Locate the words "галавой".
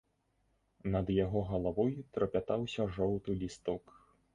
1.51-1.95